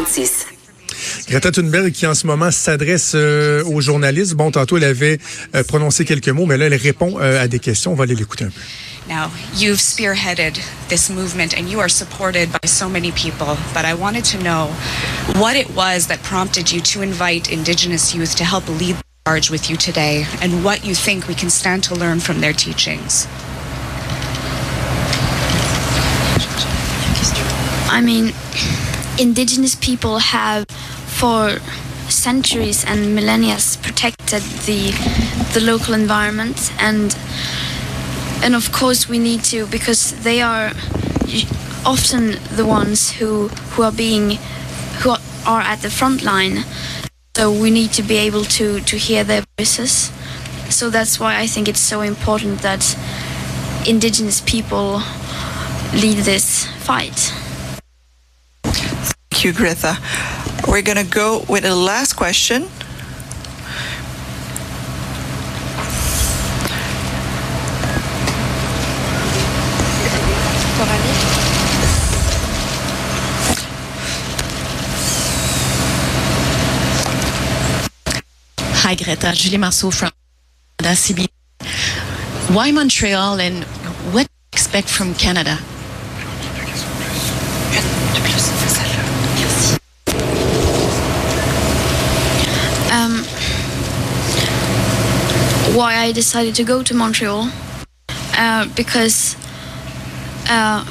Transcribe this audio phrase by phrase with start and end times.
[0.00, 0.46] 46.
[1.28, 4.34] Greta Thunberg qui en ce moment s'adresse euh, aux journalistes.
[4.34, 5.18] Bon, tantôt elle avait
[5.54, 7.92] euh, prononcé quelques mots, mais là elle répond euh, à des questions.
[7.92, 8.60] On va aller l'écouter un peu.
[9.08, 10.58] Now, you've spearheaded
[10.88, 14.68] this movement and you are supported by so many people, but I wanted to know
[15.34, 19.50] what it was that prompted you to invite Indigenous youth to help lead the charge
[19.50, 23.26] with you today and what you think we can stand to learn from their teachings.
[27.92, 28.32] I mean,
[29.20, 30.64] indigenous people have
[31.06, 31.58] for
[32.08, 34.90] centuries and millennia protected the
[35.52, 36.72] the local environment.
[36.78, 37.14] And
[38.42, 40.72] and of course we need to because they are
[41.84, 44.38] often the ones who who are being
[45.00, 45.10] who
[45.46, 46.64] are at the front line.
[47.36, 50.10] So we need to be able to to hear their voices.
[50.70, 52.96] So that's why i think it's so important that
[53.86, 55.02] indigenous people
[55.92, 57.32] lead this fight
[59.40, 59.96] Thank you, Greta.
[60.68, 62.68] We're going to go with the last question.
[78.82, 79.32] Hi, Greta.
[79.34, 80.10] Julie Marceau from
[80.82, 81.28] CB.
[82.54, 83.64] Why Montreal and
[84.12, 85.58] what do you expect from Canada?
[95.80, 97.48] Why I decided to go to Montreal
[98.36, 99.34] uh, because
[100.46, 100.84] uh,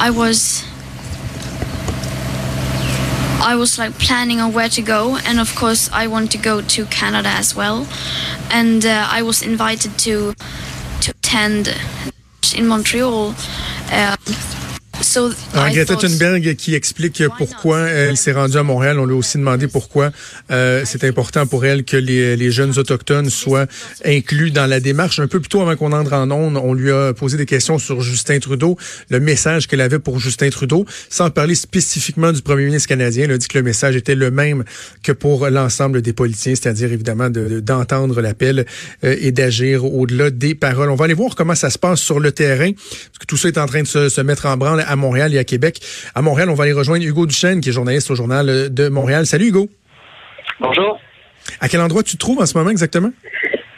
[0.00, 0.64] I was
[3.40, 6.60] I was like planning on where to go, and of course I want to go
[6.62, 7.86] to Canada as well,
[8.50, 10.34] and uh, I was invited to
[11.02, 11.72] to attend
[12.56, 13.36] in Montreal.
[15.06, 18.98] So Alors, Greta Thunberg qui explique pourquoi elle s'est rendue à Montréal.
[18.98, 20.10] On lui a aussi demandé pourquoi
[20.50, 23.66] euh, c'est important pour elle que les, les jeunes autochtones soient
[24.04, 25.20] inclus dans la démarche.
[25.20, 27.78] Un peu plus tôt avant qu'on entre en onde, on lui a posé des questions
[27.78, 28.76] sur Justin Trudeau,
[29.08, 33.24] le message qu'elle avait pour Justin Trudeau, sans parler spécifiquement du premier ministre canadien.
[33.24, 34.64] Elle a dit que le message était le même
[35.04, 38.66] que pour l'ensemble des politiciens, c'est-à-dire évidemment de- de- d'entendre l'appel
[39.04, 40.90] euh, et d'agir au-delà des paroles.
[40.90, 43.46] On va aller voir comment ça se passe sur le terrain, parce que tout ça
[43.48, 45.78] est en train de se, se mettre en branle à Montréal et à Québec.
[46.14, 49.26] À Montréal, on va aller rejoindre Hugo Duchesne, qui est journaliste au Journal de Montréal.
[49.26, 49.68] Salut Hugo.
[50.60, 50.98] Bonjour.
[51.60, 53.10] À quel endroit tu te trouves en ce moment exactement?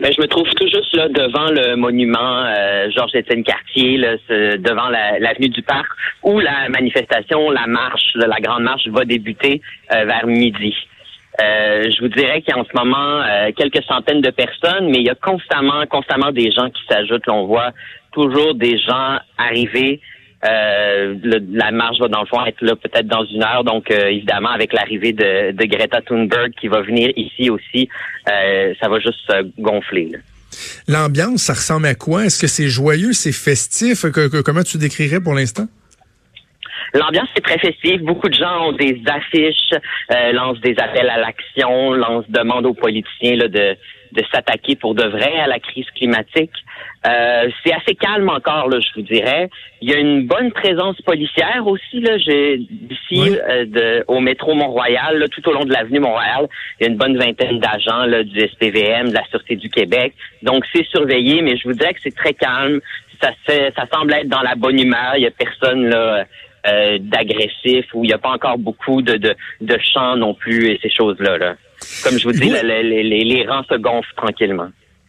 [0.00, 4.16] Ben, je me trouve tout juste là devant le monument euh, Georges-Étienne Cartier, là,
[4.58, 5.86] devant la- l'avenue du Parc,
[6.24, 9.60] où la manifestation, la marche, la grande marche va débuter
[9.94, 10.74] euh, vers midi.
[11.40, 13.22] Euh, je vous dirais qu'il y a en ce moment
[13.56, 17.28] quelques centaines de personnes, mais il y a constamment, constamment des gens qui s'ajoutent.
[17.28, 17.70] On voit
[18.12, 20.00] toujours des gens arriver.
[20.44, 23.62] Euh, le- la marche va dans le fond être là peut-être dans une heure.
[23.64, 27.88] Donc euh, évidemment avec l'arrivée de, de Greta Thunberg qui va venir ici aussi,
[28.28, 30.10] euh, ça va juste se gonfler.
[30.88, 32.26] L'ambiance, ça ressemble à quoi?
[32.26, 34.04] Est-ce que c'est joyeux, c'est festif?
[34.44, 35.66] Comment tu décrirais pour l'instant?
[36.94, 38.02] L'ambiance est très festive.
[38.02, 39.72] Beaucoup de gens ont des affiches,
[40.12, 43.76] euh, lancent des appels à l'action, lancent demandent aux politiciens là, de,
[44.12, 46.52] de s'attaquer pour de vrai à la crise climatique.
[47.06, 49.48] Euh, c'est assez calme encore, là, je vous dirais.
[49.80, 52.00] Il y a une bonne présence policière aussi.
[52.00, 53.36] Là, j'ai d'ici Oui.
[53.48, 56.46] euh, de- au métro Mont-Royal, là, tout au long de l'avenue Mont-Royal,
[56.78, 60.12] il y a une bonne vingtaine d'agents là, du SPVM, de la Sûreté du Québec.
[60.42, 62.80] Donc c'est surveillé, mais je vous dirais que c'est très calme.
[63.20, 65.14] Ça, ça semble être dans la bonne humeur.
[65.16, 66.24] Il y a personne là
[66.66, 70.68] euh, d'agressif ou il n'y a pas encore beaucoup de, de, de chants non plus
[70.70, 71.38] et ces choses-là.
[71.38, 71.56] Là.
[72.04, 74.68] Comme je vous dis, les, les, les rangs se gonflent tranquillement.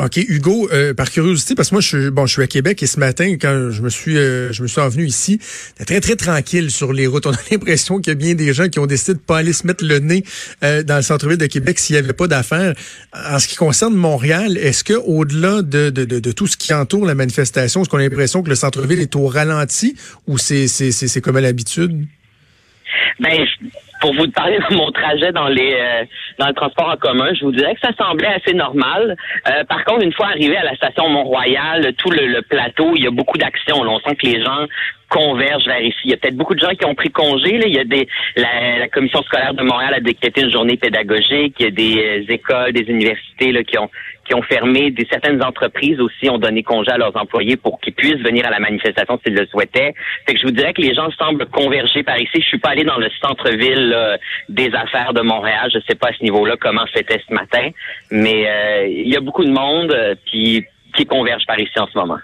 [0.00, 2.82] OK, Hugo, euh, par curiosité, parce que moi, je suis, bon, je suis à Québec
[2.82, 6.00] et ce matin, quand je me suis, euh, je me suis envenu ici, c'était très,
[6.00, 7.26] très tranquille sur les routes.
[7.28, 9.52] On a l'impression qu'il y a bien des gens qui ont décidé de pas aller
[9.52, 10.24] se mettre le nez
[10.64, 12.74] euh, dans le centre-ville de Québec s'il n'y avait pas d'affaires.
[13.14, 16.74] En ce qui concerne Montréal, est-ce que au-delà de, de, de, de tout ce qui
[16.74, 19.94] entoure la manifestation, est-ce qu'on a l'impression que le centre-ville est au ralenti
[20.26, 22.04] ou c'est, c'est, c'est, comme à l'habitude?
[23.20, 23.46] Ben,
[24.04, 26.04] pour vous parler de mon trajet dans les euh,
[26.38, 29.16] dans le transport en commun, je vous dirais que ça semblait assez normal.
[29.48, 33.06] Euh, par contre, une fois arrivé à la station Mont-Royal, tout le, plateau, il y
[33.06, 33.80] a beaucoup d'actions.
[33.80, 34.66] On sent que les gens
[35.08, 35.96] convergent vers ici.
[36.04, 37.56] Il y a peut-être beaucoup de gens qui ont pris congé.
[37.56, 37.64] Là.
[37.66, 38.06] Il y a des
[38.36, 41.56] la, la commission scolaire de Montréal a décrété une journée pédagogique.
[41.58, 43.88] Il y a des euh, écoles, des universités là, qui ont
[44.24, 44.90] qui ont fermé.
[44.90, 48.50] Des certaines entreprises aussi ont donné congé à leurs employés pour qu'ils puissent venir à
[48.50, 49.94] la manifestation s'ils le souhaitaient.
[50.26, 52.40] Fait que je vous dirais que les gens semblent converger par ici.
[52.40, 54.18] Je suis pas allé dans le centre-ville là,
[54.48, 55.70] des affaires de Montréal.
[55.72, 57.70] Je sais pas à ce niveau-là comment c'était ce matin,
[58.10, 60.64] mais euh, il y a beaucoup de monde euh, puis
[60.96, 62.18] qui converge par ici en ce moment.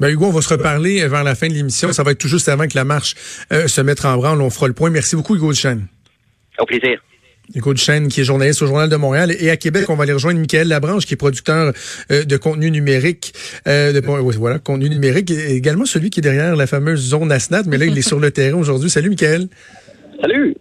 [0.00, 1.92] Ben Hugo, on va se reparler vers la fin de l'émission.
[1.92, 3.14] Ça va être tout juste avant que la marche
[3.52, 4.40] euh, se mette en branle.
[4.40, 4.90] On fera le point.
[4.90, 5.86] Merci beaucoup, Hugo Duchesne.
[6.58, 7.00] Au plaisir.
[7.54, 9.34] Hugo Duchesne, qui est journaliste au Journal de Montréal.
[9.38, 11.72] Et à Québec, on va aller rejoindre Michael Labranche, qui est producteur
[12.10, 13.32] euh, de contenu numérique.
[13.66, 15.30] Euh, de, voilà, contenu numérique.
[15.30, 17.64] Et également celui qui est derrière la fameuse zone ASNAT.
[17.66, 18.88] Mais là, il est sur le terrain aujourd'hui.
[18.88, 19.48] Salut, Michael.
[20.20, 20.56] Salut.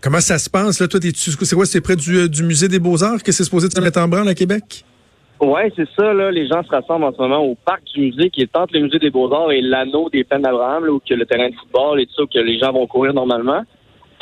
[0.00, 0.88] Comment ça se passe, là?
[0.88, 1.66] Toi, c'est quoi?
[1.66, 4.28] C'est près du, du Musée des Beaux-Arts que c'est supposé de se mettre en branle
[4.28, 4.84] à Québec?
[5.40, 6.12] Oui, c'est ça.
[6.12, 8.74] Là, les gens se rassemblent en ce moment au parc du musée qui est entre
[8.74, 12.00] le musée des Beaux-Arts et l'anneau des peines d'Abraham, où que le terrain de football
[12.00, 13.62] et tout ça, où que les gens vont courir normalement.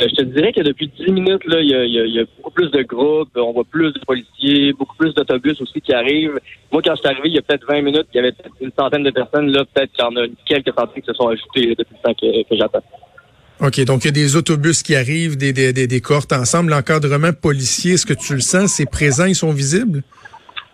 [0.00, 2.52] Euh, je te dirais que depuis 10 minutes, là, il y a, y a, beaucoup
[2.52, 6.38] plus de groupes, on voit plus de policiers, beaucoup plus d'autobus aussi qui arrivent.
[6.70, 8.54] Moi, quand je suis arrivé, il y a peut-être 20 minutes, il y avait peut-être
[8.60, 9.50] une centaine de personnes.
[9.50, 12.14] Là, peut-être qu'il y en a quelques centaines qui se sont ajoutées depuis le temps
[12.14, 12.84] que, j'attends.
[13.60, 16.70] OK, donc il y a des autobus qui arrivent, des, des, des, des cohortes ensemble.
[16.70, 18.74] L'encadrement policier, est-ce que tu le sens?
[18.74, 20.02] C'est présent, ils sont visibles?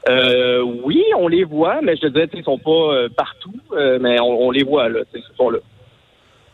[0.08, 3.98] Euh, oui, on les voit, mais je te disais, ils sont pas euh, partout, euh,
[4.00, 5.60] mais on, on, les voit, là, ils sont là.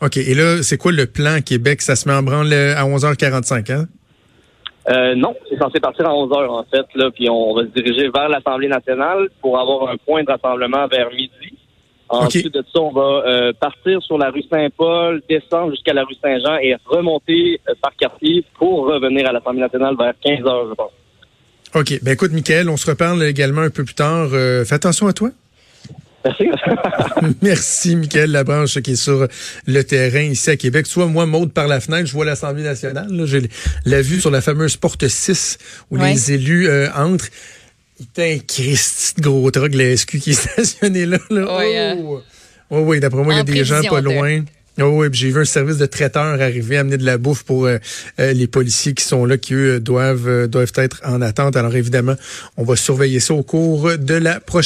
[0.00, 0.16] OK.
[0.16, 1.82] Et là, c'est quoi le plan Québec?
[1.82, 3.86] Ça se met en branle euh, à 11h45, hein?
[4.88, 8.08] Euh, non, c'est censé partir à 11h en fait, là, puis on va se diriger
[8.08, 11.56] vers l'Assemblée nationale pour avoir un point de rassemblement vers midi.
[12.08, 16.16] Ensuite de ça, on va euh, partir sur la rue Saint-Paul, descendre jusqu'à la rue
[16.20, 20.74] Saint-Jean et remonter euh, par quartier pour revenir à l'Assemblée nationale vers 15 h je
[20.74, 20.92] pense.
[21.76, 22.02] OK.
[22.02, 24.30] Ben écoute, Michael, on se reparle également un peu plus tard.
[24.30, 25.30] fais attention à toi.
[26.24, 26.44] Merci.
[27.42, 29.26] Merci, Michael Labranche, qui est sur
[29.66, 30.86] le terrain ici à Québec.
[30.86, 33.08] Soit moi, Maude, par la fenêtre, je vois l'Assemblée nationale.
[33.24, 33.48] J'ai
[33.84, 35.58] la vue sur la fameuse porte 6
[35.90, 37.28] où les élus euh, entrent.
[37.98, 40.32] Il y a un Christ de gros truc, la SQ qui est
[40.62, 41.18] stationné là.
[41.28, 41.58] là.
[41.58, 42.22] Oui, oh.
[42.70, 44.42] oh, oui d'après moi, il y a des gens pas loin.
[44.80, 47.76] Oh oui, j'ai vu un service de traiteur arriver amener de la bouffe pour euh,
[48.18, 51.56] euh, les policiers qui sont là, qui eux doivent doivent être en attente.
[51.56, 52.14] Alors évidemment,
[52.56, 54.58] on va surveiller ça au cours de la prochaine.